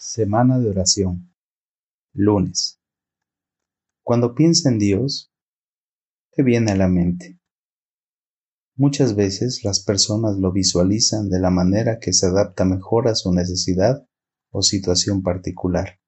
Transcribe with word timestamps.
Semana 0.00 0.60
de 0.60 0.70
oración. 0.70 1.34
Lunes. 2.12 2.80
Cuando 4.04 4.32
piensa 4.32 4.68
en 4.68 4.78
Dios, 4.78 5.32
¿qué 6.30 6.44
viene 6.44 6.70
a 6.70 6.76
la 6.76 6.86
mente? 6.86 7.40
Muchas 8.76 9.16
veces 9.16 9.64
las 9.64 9.82
personas 9.82 10.36
lo 10.36 10.52
visualizan 10.52 11.28
de 11.28 11.40
la 11.40 11.50
manera 11.50 11.98
que 11.98 12.12
se 12.12 12.26
adapta 12.26 12.64
mejor 12.64 13.08
a 13.08 13.16
su 13.16 13.32
necesidad 13.32 14.06
o 14.52 14.62
situación 14.62 15.24
particular. 15.24 15.98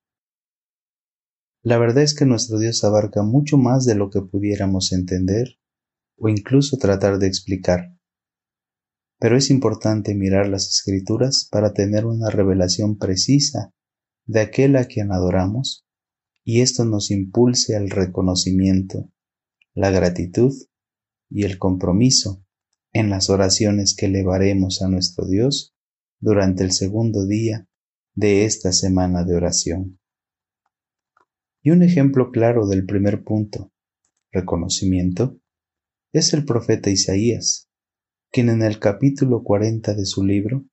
La 1.62 1.76
verdad 1.76 2.04
es 2.04 2.14
que 2.14 2.26
nuestro 2.26 2.60
Dios 2.60 2.84
abarca 2.84 3.24
mucho 3.24 3.58
más 3.58 3.86
de 3.86 3.96
lo 3.96 4.08
que 4.08 4.22
pudiéramos 4.22 4.92
entender 4.92 5.58
o 6.16 6.28
incluso 6.28 6.76
tratar 6.76 7.18
de 7.18 7.26
explicar 7.26 7.96
pero 9.20 9.36
es 9.36 9.50
importante 9.50 10.14
mirar 10.14 10.48
las 10.48 10.66
escrituras 10.66 11.46
para 11.50 11.74
tener 11.74 12.06
una 12.06 12.30
revelación 12.30 12.96
precisa 12.96 13.70
de 14.30 14.38
aquel 14.38 14.76
a 14.76 14.84
quien 14.84 15.10
adoramos, 15.10 15.84
y 16.44 16.60
esto 16.60 16.84
nos 16.84 17.10
impulse 17.10 17.74
al 17.74 17.90
reconocimiento, 17.90 19.10
la 19.74 19.90
gratitud 19.90 20.54
y 21.28 21.42
el 21.42 21.58
compromiso 21.58 22.46
en 22.92 23.10
las 23.10 23.28
oraciones 23.28 23.96
que 23.96 24.06
elevaremos 24.06 24.82
a 24.82 24.88
nuestro 24.88 25.26
Dios 25.26 25.74
durante 26.20 26.62
el 26.62 26.70
segundo 26.70 27.26
día 27.26 27.68
de 28.14 28.44
esta 28.44 28.70
semana 28.70 29.24
de 29.24 29.34
oración. 29.34 29.98
Y 31.60 31.70
un 31.70 31.82
ejemplo 31.82 32.30
claro 32.30 32.68
del 32.68 32.86
primer 32.86 33.24
punto, 33.24 33.72
reconocimiento, 34.30 35.40
es 36.12 36.32
el 36.34 36.44
profeta 36.44 36.88
Isaías, 36.88 37.68
quien 38.30 38.48
en 38.48 38.62
el 38.62 38.78
capítulo 38.78 39.42
40 39.42 39.92
de 39.94 40.06
su 40.06 40.24
libro 40.24 40.66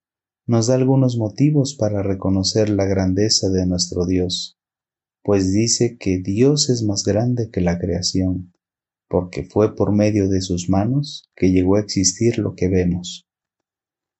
nos 0.48 0.68
da 0.68 0.76
algunos 0.76 1.18
motivos 1.18 1.76
para 1.76 2.02
reconocer 2.02 2.70
la 2.70 2.86
grandeza 2.86 3.50
de 3.50 3.66
nuestro 3.66 4.06
Dios, 4.06 4.58
pues 5.22 5.52
dice 5.52 5.98
que 5.98 6.20
Dios 6.20 6.70
es 6.70 6.84
más 6.84 7.04
grande 7.04 7.50
que 7.52 7.59
la 7.59 7.78
creación, 7.78 8.54
porque 9.09 9.44
fue 9.44 9.76
por 9.76 9.92
medio 9.92 10.30
de 10.30 10.39
sus 10.39 10.70
manos 10.70 11.30
que 11.36 11.52
llegó 11.52 11.76
a 11.76 11.81
existir 11.81 12.39
lo 12.39 12.56
que 12.56 12.70
vemos. 12.70 13.28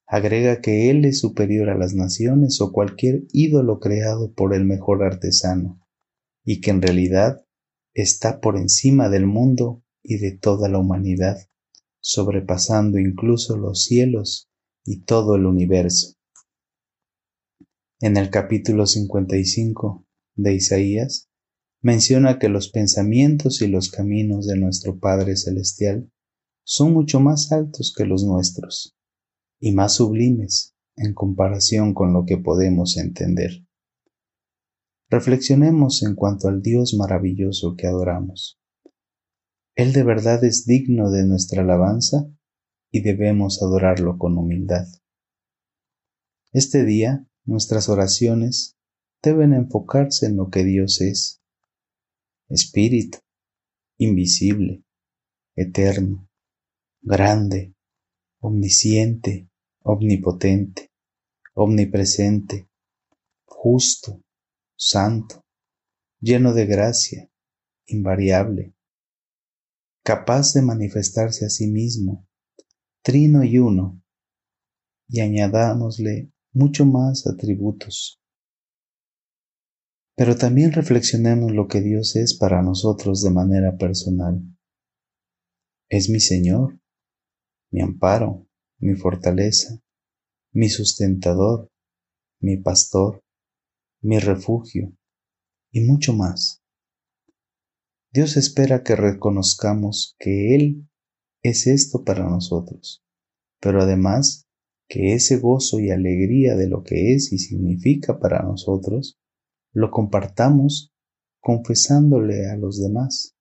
Agrega 0.06 0.60
que 0.60 0.90
Él 0.90 1.06
es 1.06 1.20
superior 1.20 1.70
a 1.70 1.78
las 1.78 1.94
naciones 1.94 2.60
o 2.60 2.74
cualquier 2.74 3.24
ídolo 3.32 3.80
creado 3.80 4.34
por 4.34 4.54
el 4.54 4.66
mejor 4.66 5.04
artesano, 5.04 5.80
y 6.44 6.60
que 6.60 6.72
en 6.72 6.82
realidad 6.82 7.46
está 7.94 8.42
por 8.42 8.58
encima 8.58 9.08
del 9.08 9.28
mundo 9.28 9.82
y 10.04 10.18
de 10.18 10.38
toda 10.38 10.68
la 10.68 10.78
humanidad, 10.80 11.38
sobrepasando 12.02 13.00
incluso 13.00 13.56
los 13.56 13.84
cielos 13.84 14.50
y 14.84 15.04
todo 15.04 15.36
el 15.36 15.46
universo. 15.46 16.17
En 18.00 18.16
el 18.16 18.30
capítulo 18.30 18.86
55 18.86 20.06
de 20.36 20.54
Isaías 20.54 21.32
menciona 21.82 22.38
que 22.38 22.48
los 22.48 22.70
pensamientos 22.70 23.64
y 23.64 23.68
los 23.68 23.90
caminos 23.90 24.46
de 24.46 24.56
nuestro 24.56 25.00
Padre 25.00 25.36
Celestial 25.36 26.12
son 26.64 26.94
mucho 26.94 27.20
más 27.20 27.52
altos 27.52 27.96
que 27.98 28.06
los 28.06 28.24
nuestros 28.24 28.96
y 29.60 29.72
más 29.72 29.96
sublimes 29.96 30.76
en 30.96 31.16
comparación 31.16 31.96
con 31.96 32.14
lo 32.14 32.26
que 32.26 32.38
podemos 32.38 32.98
entender. 32.98 33.66
Reflexionemos 35.10 36.04
en 36.04 36.14
cuanto 36.14 36.50
al 36.50 36.62
Dios 36.62 36.94
maravilloso 36.94 37.76
que 37.76 37.88
adoramos. 37.88 38.62
Él 39.74 39.92
de 39.94 40.04
verdad 40.04 40.44
es 40.44 40.68
digno 40.68 41.10
de 41.10 41.26
nuestra 41.26 41.64
alabanza 41.64 42.30
y 42.92 43.02
debemos 43.02 43.64
adorarlo 43.64 44.20
con 44.20 44.38
humildad. 44.38 44.86
Este 46.52 46.86
día 46.86 47.28
Nuestras 47.48 47.88
oraciones 47.88 48.76
deben 49.24 49.54
enfocarse 49.54 50.26
en 50.26 50.36
lo 50.36 50.50
que 50.50 50.66
Dios 50.66 51.00
es. 51.00 51.42
Espíritu, 52.50 53.20
invisible, 53.98 54.84
eterno, 55.56 56.30
grande, 57.02 57.74
omnisciente, 58.42 59.50
omnipotente, 59.82 60.92
omnipresente, 61.54 62.68
justo, 63.46 64.22
santo, 64.76 65.46
lleno 66.20 66.54
de 66.54 66.66
gracia, 66.66 67.32
invariable, 67.86 68.76
capaz 70.04 70.52
de 70.52 70.64
manifestarse 70.64 71.46
a 71.46 71.50
sí 71.50 71.68
mismo, 71.68 72.28
trino 73.02 73.46
y 73.46 73.58
uno, 73.58 74.04
y 75.08 75.22
añadámosle 75.22 76.34
mucho 76.58 76.86
más 76.86 77.28
atributos. 77.28 78.20
Pero 80.16 80.36
también 80.36 80.72
reflexionemos 80.72 81.52
lo 81.52 81.68
que 81.68 81.82
Dios 81.82 82.16
es 82.16 82.36
para 82.36 82.64
nosotros 82.64 83.22
de 83.22 83.30
manera 83.30 83.78
personal. 83.78 84.42
Es 85.88 86.10
mi 86.10 86.20
Señor, 86.20 86.80
mi 87.72 87.82
amparo, 87.82 88.48
mi 88.80 88.96
fortaleza, 88.96 89.80
mi 90.52 90.70
sustentador, 90.70 91.70
mi 92.42 92.58
pastor, 92.58 93.24
mi 94.02 94.18
refugio 94.18 94.98
y 95.72 95.82
mucho 95.82 96.14
más. 96.14 96.64
Dios 98.12 98.36
espera 98.36 98.82
que 98.82 98.96
reconozcamos 98.96 100.16
que 100.18 100.56
Él 100.56 100.90
es 101.44 101.68
esto 101.68 102.04
para 102.04 102.28
nosotros, 102.28 103.04
pero 103.60 103.84
además 103.84 104.47
que 104.88 105.14
ese 105.14 105.38
gozo 105.38 105.80
y 105.80 105.92
alegría 105.92 106.56
de 106.56 106.68
lo 106.68 106.84
que 106.84 107.14
es 107.14 107.34
y 107.34 107.40
significa 107.40 108.20
para 108.20 108.42
nosotros, 108.44 109.20
lo 109.74 109.92
compartamos 109.92 110.94
confesándole 111.42 112.50
a 112.50 112.56
los 112.56 112.82
demás. 112.82 113.36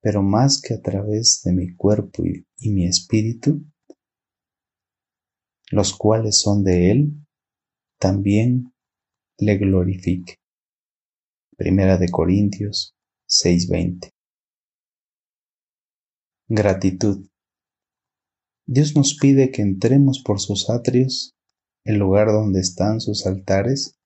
Pero 0.00 0.22
más 0.22 0.60
que 0.60 0.74
a 0.74 0.82
través 0.82 1.42
de 1.44 1.52
mi 1.52 1.74
cuerpo 1.74 2.24
y, 2.24 2.70
mi 2.70 2.86
espíritu, 2.86 3.64
los 5.70 5.96
cuales 5.96 6.40
son 6.40 6.62
de 6.62 6.90
Él, 6.90 7.26
también 7.98 8.72
le 9.38 9.56
glorifique. 9.56 10.34
Primera 11.56 11.96
de 11.96 12.08
Corintios 12.10 12.94
6:20. 13.26 14.10
Gratitud. 16.48 17.26
Dios 18.74 18.96
nos 18.96 19.16
pide 19.16 19.52
que 19.52 19.62
entremos 19.62 20.20
por 20.20 20.40
sus 20.40 20.68
atrios, 20.68 21.36
el 21.84 21.98
lugar 21.98 22.26
donde 22.26 22.58
están 22.58 23.00
sus 23.00 23.24
altares, 23.24 24.00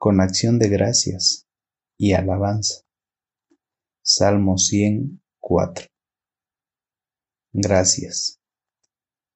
con 0.00 0.20
acción 0.20 0.58
de 0.58 0.68
gracias 0.68 1.46
y 1.96 2.14
alabanza. 2.14 2.80
Salmo 4.02 4.58
104. 4.58 5.86
Gracias. 7.52 8.40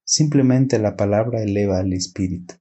Simplemente 0.04 0.80
la 0.80 0.96
palabra 0.96 1.44
eleva 1.44 1.78
al 1.78 1.92
espíritu. 1.92 2.56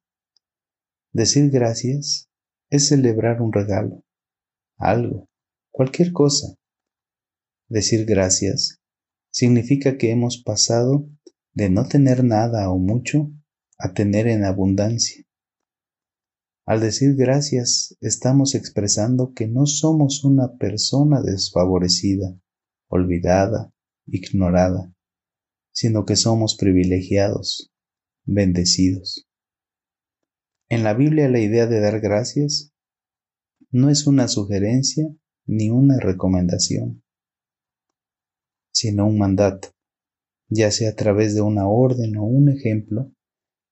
Decir 1.13 1.49
gracias 1.49 2.29
es 2.69 2.89
celebrar 2.89 3.41
un 3.41 3.51
regalo, 3.51 4.03
algo, 4.77 5.27
cualquier 5.71 6.11
cosa. 6.11 6.53
Decir 7.69 8.05
gracias 8.05 8.83
significa 9.31 9.97
que 9.97 10.11
hemos 10.11 10.37
pasado 10.43 11.09
de 11.53 11.69
no 11.69 11.87
tener 11.87 12.23
nada 12.23 12.69
o 12.69 12.77
mucho 12.77 13.31
a 13.77 13.93
tener 13.93 14.27
en 14.27 14.43
abundancia. 14.43 15.23
Al 16.65 16.79
decir 16.79 17.15
gracias, 17.15 17.97
estamos 17.99 18.55
expresando 18.55 19.33
que 19.33 19.47
no 19.47 19.65
somos 19.65 20.23
una 20.23 20.57
persona 20.57 21.21
desfavorecida, 21.21 22.39
olvidada, 22.87 23.73
ignorada, 24.07 24.93
sino 25.71 26.05
que 26.05 26.15
somos 26.15 26.55
privilegiados, 26.55 27.71
bendecidos. 28.23 29.27
En 30.69 30.83
la 30.83 30.93
Biblia 30.93 31.29
la 31.29 31.39
idea 31.39 31.67
de 31.67 31.81
dar 31.81 31.99
gracias 31.99 32.71
no 33.69 33.89
es 33.89 34.07
una 34.07 34.27
sugerencia 34.27 35.13
ni 35.45 35.69
una 35.69 35.99
recomendación, 35.99 37.03
sino 38.71 39.05
un 39.05 39.17
mandato 39.17 39.72
ya 40.53 40.71
sea 40.71 40.91
a 40.91 40.95
través 40.95 41.33
de 41.33 41.41
una 41.41 41.67
orden 41.67 42.15
o 42.17 42.23
un 42.23 42.49
ejemplo, 42.49 43.11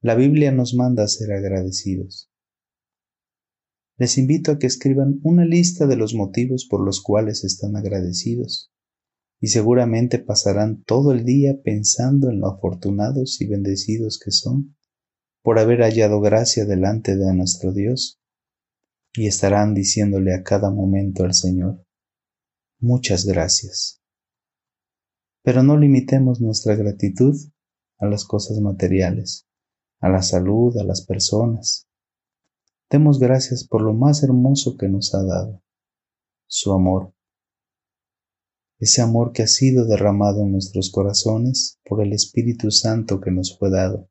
la 0.01 0.16
Biblia 0.16 0.51
nos 0.51 0.74
manda 0.74 1.04
a 1.04 1.07
ser 1.07 1.31
agradecidos. 1.31 2.31
Les 3.98 4.18
invito 4.18 4.51
a 4.51 4.57
que 4.57 4.66
escriban 4.66 5.19
una 5.24 5.45
lista 5.45 5.86
de 5.86 5.95
los 5.95 6.16
motivos 6.16 6.66
por 6.68 6.83
los 6.83 7.01
cuales 7.01 7.44
están 7.44 7.75
agradecidos, 7.75 8.72
y 9.39 9.48
seguramente 9.48 10.18
pasarán 10.18 10.83
todo 10.83 11.12
el 11.12 11.24
día 11.24 11.62
pensando 11.63 12.30
en 12.30 12.39
lo 12.39 12.48
afortunados 12.48 13.39
y 13.42 13.48
bendecidos 13.48 14.19
que 14.19 14.31
son 14.31 14.75
por 15.44 15.60
haber 15.60 15.81
hallado 15.81 16.19
gracia 16.19 16.66
delante 16.66 17.16
de 17.16 17.34
nuestro 17.34 17.74
Dios, 17.74 18.19
y 19.13 19.27
estarán 19.27 19.75
diciéndole 19.75 20.34
a 20.34 20.42
cada 20.42 20.72
momento 20.72 21.24
al 21.24 21.34
Señor, 21.34 21.86
muchas 22.80 23.25
gracias. 23.25 24.00
Pero 25.44 25.64
no 25.64 25.78
limitemos 25.78 26.40
nuestra 26.42 26.76
gratitud 26.76 27.36
a 28.00 28.08
las 28.08 28.26
cosas 28.26 28.60
materiales, 28.60 29.48
a 30.00 30.10
la 30.10 30.22
salud, 30.22 30.78
a 30.78 30.84
las 30.84 31.06
personas. 31.06 31.88
Demos 32.90 33.20
gracias 33.20 33.68
por 33.68 33.82
lo 33.82 33.94
más 33.94 34.24
hermoso 34.24 34.76
que 34.78 34.90
nos 34.90 35.14
ha 35.16 35.24
dado, 35.24 35.64
su 36.48 36.74
amor. 36.74 37.14
Ese 38.80 39.02
amor 39.02 39.32
que 39.32 39.44
ha 39.44 39.48
sido 39.48 39.86
derramado 39.86 40.42
en 40.42 40.52
nuestros 40.52 40.92
corazones 40.92 41.80
por 41.86 42.04
el 42.04 42.14
Espíritu 42.14 42.72
Santo 42.72 43.22
que 43.22 43.32
nos 43.32 43.58
fue 43.58 43.70
dado, 43.70 44.10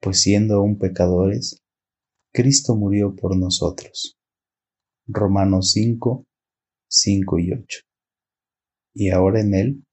pues 0.00 0.20
siendo 0.20 0.54
aún 0.54 0.78
pecadores, 0.78 1.60
Cristo 2.32 2.76
murió 2.76 3.16
por 3.16 3.36
nosotros. 3.36 4.16
Romanos 5.06 5.72
5, 5.72 6.24
5 6.88 7.38
y 7.40 7.52
8. 7.52 7.78
Y 8.94 9.10
ahora 9.10 9.40
en 9.40 9.54
Él, 9.54 9.84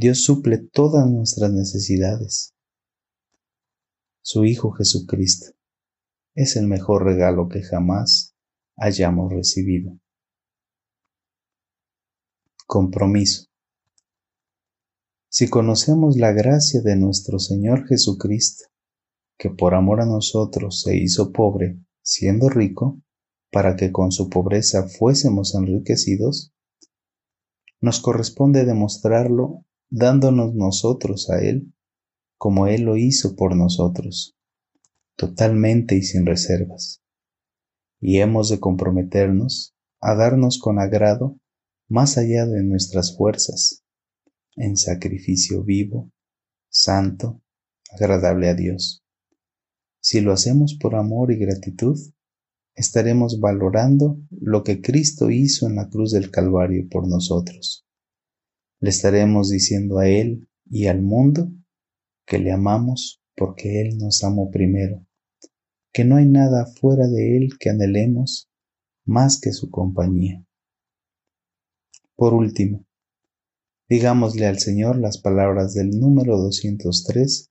Dios 0.00 0.22
suple 0.22 0.58
todas 0.58 1.10
nuestras 1.10 1.50
necesidades. 1.50 2.54
Su 4.22 4.44
Hijo 4.44 4.70
Jesucristo 4.70 5.46
es 6.36 6.54
el 6.54 6.68
mejor 6.68 7.02
regalo 7.02 7.48
que 7.48 7.62
jamás 7.62 8.36
hayamos 8.76 9.32
recibido. 9.32 9.98
Compromiso. 12.68 13.46
Si 15.28 15.48
conocemos 15.48 16.16
la 16.16 16.30
gracia 16.30 16.80
de 16.80 16.94
nuestro 16.94 17.40
Señor 17.40 17.88
Jesucristo, 17.88 18.66
que 19.36 19.50
por 19.50 19.74
amor 19.74 20.00
a 20.00 20.06
nosotros 20.06 20.80
se 20.80 20.96
hizo 20.96 21.32
pobre, 21.32 21.76
siendo 22.02 22.48
rico, 22.48 23.02
para 23.50 23.74
que 23.74 23.90
con 23.90 24.12
su 24.12 24.30
pobreza 24.30 24.86
fuésemos 24.86 25.56
enriquecidos, 25.56 26.52
nos 27.80 27.98
corresponde 27.98 28.64
demostrarlo 28.64 29.64
dándonos 29.90 30.54
nosotros 30.54 31.30
a 31.30 31.40
Él 31.40 31.72
como 32.36 32.66
Él 32.66 32.82
lo 32.82 32.96
hizo 32.96 33.34
por 33.36 33.56
nosotros 33.56 34.38
totalmente 35.18 35.96
y 35.96 36.02
sin 36.02 36.24
reservas. 36.24 37.02
Y 38.00 38.18
hemos 38.18 38.48
de 38.48 38.60
comprometernos 38.60 39.74
a 40.00 40.14
darnos 40.14 40.60
con 40.60 40.78
agrado 40.78 41.38
más 41.88 42.16
allá 42.16 42.46
de 42.46 42.62
nuestras 42.62 43.16
fuerzas, 43.16 43.82
en 44.54 44.76
sacrificio 44.76 45.64
vivo, 45.64 46.12
santo, 46.70 47.42
agradable 47.90 48.48
a 48.48 48.54
Dios. 48.54 49.02
Si 50.00 50.20
lo 50.20 50.32
hacemos 50.32 50.78
por 50.80 50.94
amor 50.94 51.32
y 51.32 51.36
gratitud, 51.36 51.98
estaremos 52.76 53.40
valorando 53.40 54.20
lo 54.30 54.62
que 54.62 54.80
Cristo 54.80 55.30
hizo 55.30 55.66
en 55.66 55.74
la 55.74 55.88
cruz 55.88 56.12
del 56.12 56.30
Calvario 56.30 56.86
por 56.88 57.08
nosotros. 57.08 57.87
Le 58.80 58.90
estaremos 58.90 59.50
diciendo 59.50 59.98
a 59.98 60.08
Él 60.08 60.48
y 60.70 60.86
al 60.86 61.02
mundo 61.02 61.50
que 62.26 62.38
le 62.38 62.52
amamos 62.52 63.22
porque 63.34 63.80
Él 63.80 63.98
nos 63.98 64.22
amó 64.24 64.50
primero 64.50 65.04
que 65.98 66.04
no 66.04 66.14
hay 66.14 66.26
nada 66.26 66.66
fuera 66.66 67.08
de 67.08 67.36
Él 67.36 67.58
que 67.58 67.70
anhelemos 67.70 68.48
más 69.04 69.40
que 69.40 69.52
su 69.52 69.68
compañía. 69.68 70.44
Por 72.14 72.34
último, 72.34 72.86
digámosle 73.88 74.46
al 74.46 74.60
Señor 74.60 74.96
las 74.96 75.18
palabras 75.18 75.74
del 75.74 75.98
número 75.98 76.36
203 76.38 77.50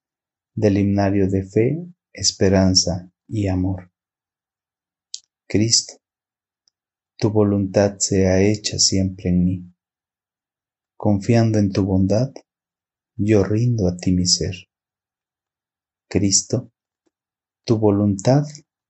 del 0.56 0.77
himnario 0.77 1.29
de 1.29 1.44
fe, 1.44 1.88
esperanza 2.13 3.12
y 3.27 3.47
amor. 3.47 3.91
Cristo, 5.47 5.95
tu 7.18 7.31
voluntad 7.31 7.97
sea 8.00 8.41
hecha 8.41 8.79
siempre 8.79 9.29
en 9.29 9.44
mí. 9.44 9.74
Confiando 10.97 11.59
en 11.59 11.69
tu 11.71 11.85
bondad, 11.85 12.33
yo 13.15 13.44
rindo 13.44 13.88
a 13.88 13.95
ti 13.95 14.11
mi 14.11 14.25
ser. 14.25 14.55
Cristo, 16.09 16.71
tu 17.63 17.77
voluntad 17.77 18.44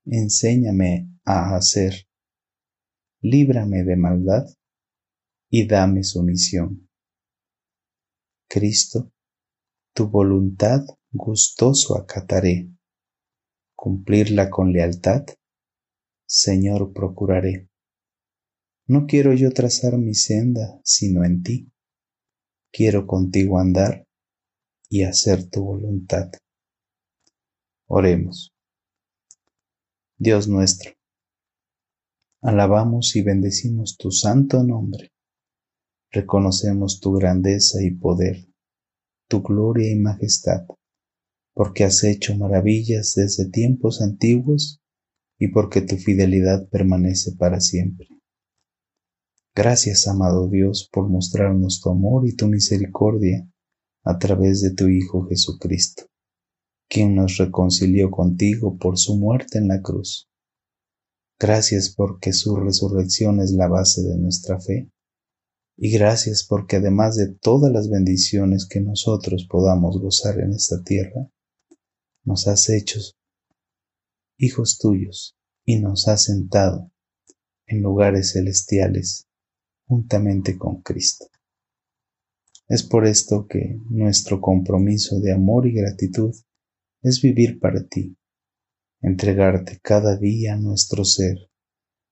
enséñame 0.05 1.09
a 1.25 1.57
hacer. 1.57 2.07
Líbrame 3.21 3.83
de 3.83 3.97
maldad 3.97 4.45
y 5.49 5.67
dame 5.67 6.03
sumisión. 6.03 6.89
Cristo, 8.47 9.11
tu 9.93 10.07
voluntad 10.07 10.85
gustoso 11.11 11.97
acataré. 11.97 12.69
Cumplirla 13.75 14.49
con 14.49 14.71
lealtad, 14.71 15.25
Señor, 16.25 16.93
procuraré. 16.93 17.67
No 18.87 19.07
quiero 19.07 19.33
yo 19.33 19.51
trazar 19.51 19.97
mi 19.97 20.13
senda 20.13 20.79
sino 20.85 21.25
en 21.25 21.43
ti. 21.43 21.71
Quiero 22.71 23.07
contigo 23.07 23.59
andar 23.59 24.05
y 24.89 25.03
hacer 25.03 25.49
tu 25.49 25.63
voluntad. 25.63 26.31
Oremos. 27.87 28.53
Dios 30.17 30.47
nuestro. 30.47 30.91
Alabamos 32.41 33.15
y 33.15 33.21
bendecimos 33.21 33.97
tu 33.97 34.11
santo 34.11 34.63
nombre. 34.63 35.11
Reconocemos 36.11 36.99
tu 36.99 37.13
grandeza 37.13 37.83
y 37.83 37.91
poder, 37.91 38.47
tu 39.27 39.41
gloria 39.41 39.91
y 39.91 39.95
majestad, 39.95 40.65
porque 41.53 41.83
has 41.83 42.03
hecho 42.03 42.35
maravillas 42.37 43.13
desde 43.15 43.49
tiempos 43.49 44.01
antiguos 44.01 44.81
y 45.39 45.49
porque 45.49 45.81
tu 45.81 45.97
fidelidad 45.97 46.67
permanece 46.69 47.33
para 47.37 47.59
siempre. 47.59 48.07
Gracias, 49.57 50.07
amado 50.07 50.47
Dios, 50.49 50.87
por 50.93 51.09
mostrarnos 51.09 51.81
tu 51.81 51.89
amor 51.89 52.27
y 52.27 52.35
tu 52.35 52.45
misericordia 52.45 53.49
a 54.03 54.19
través 54.19 54.61
de 54.61 54.75
tu 54.75 54.87
Hijo 54.87 55.25
Jesucristo 55.25 56.03
quien 56.87 57.15
nos 57.15 57.37
reconcilió 57.37 58.11
contigo 58.11 58.77
por 58.77 58.99
su 58.99 59.17
muerte 59.17 59.57
en 59.57 59.67
la 59.67 59.81
cruz. 59.81 60.29
Gracias 61.39 61.91
porque 61.91 62.33
su 62.33 62.55
resurrección 62.55 63.39
es 63.39 63.51
la 63.51 63.67
base 63.67 64.03
de 64.03 64.15
nuestra 64.15 64.59
fe. 64.59 64.91
Y 65.75 65.91
gracias 65.91 66.45
porque 66.47 66.75
además 66.75 67.15
de 67.15 67.33
todas 67.33 67.71
las 67.71 67.89
bendiciones 67.89 68.67
que 68.67 68.79
nosotros 68.79 69.47
podamos 69.49 69.99
gozar 69.99 70.39
en 70.39 70.53
esta 70.53 70.83
tierra, 70.83 71.31
nos 72.23 72.47
has 72.47 72.69
hecho 72.69 72.99
hijos 74.37 74.77
tuyos 74.77 75.35
y 75.65 75.79
nos 75.79 76.07
has 76.07 76.25
sentado 76.25 76.91
en 77.65 77.81
lugares 77.81 78.33
celestiales 78.33 79.26
juntamente 79.87 80.57
con 80.57 80.81
Cristo. 80.81 81.27
Es 82.67 82.83
por 82.83 83.07
esto 83.07 83.47
que 83.47 83.79
nuestro 83.89 84.41
compromiso 84.41 85.19
de 85.21 85.31
amor 85.31 85.65
y 85.65 85.73
gratitud 85.73 86.35
es 87.01 87.21
vivir 87.21 87.59
para 87.59 87.87
ti, 87.87 88.17
entregarte 89.01 89.79
cada 89.81 90.17
día 90.17 90.57
nuestro 90.57 91.05
ser, 91.05 91.37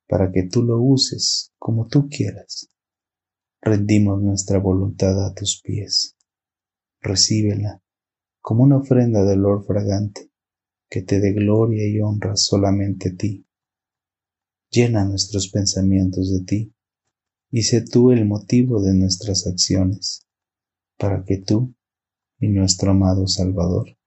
para 0.08 0.32
que 0.32 0.44
tú 0.44 0.64
lo 0.64 0.82
uses 0.82 1.52
como 1.60 1.88
tú 1.88 2.08
quieras. 2.08 2.70
Rendimos 3.62 4.22
nuestra 4.22 4.60
voluntad 4.60 5.26
a 5.26 5.34
tus 5.34 5.62
pies. 5.62 6.16
Recíbela 7.02 7.82
como 8.40 8.64
una 8.64 8.78
ofrenda 8.78 9.26
de 9.26 9.34
olor 9.34 9.66
fragante 9.66 10.32
que 10.88 11.02
te 11.02 11.20
dé 11.20 11.34
gloria 11.34 11.86
y 11.88 12.00
honra 12.00 12.36
solamente 12.36 13.10
a 13.10 13.16
ti. 13.16 13.46
Llena 14.70 15.04
nuestros 15.04 15.50
pensamientos 15.50 16.32
de 16.32 16.46
ti 16.46 16.75
y 17.52 17.64
sé 17.64 17.82
tú 17.82 18.12
el 18.12 18.26
motivo 18.26 18.82
de 18.82 18.94
nuestras 18.94 19.48
acciones, 19.48 20.28
para 20.98 21.24
que 21.24 21.38
tú 21.38 21.76
y 22.40 22.48
nuestro 22.50 22.92
amado 22.92 23.28
Salvador 23.28 23.98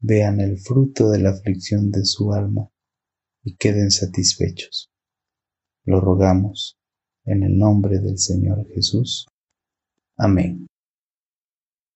vean 0.00 0.40
el 0.40 0.58
fruto 0.58 1.10
de 1.10 1.20
la 1.20 1.30
aflicción 1.30 1.90
de 1.90 2.04
su 2.04 2.32
alma 2.32 2.70
y 3.42 3.56
queden 3.56 3.90
satisfechos. 3.90 4.90
Lo 5.84 6.00
rogamos 6.00 6.78
en 7.24 7.42
el 7.42 7.56
nombre 7.58 7.98
del 8.00 8.18
Señor 8.18 8.66
Jesús. 8.68 9.26
Amén. 10.16 10.66